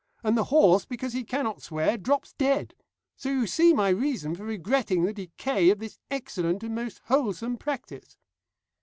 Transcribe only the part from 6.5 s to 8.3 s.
and most wholesome practice....